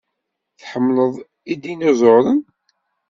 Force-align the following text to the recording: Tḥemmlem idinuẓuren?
Tḥemmlem 0.59 1.13
idinuẓuren? 1.51 2.39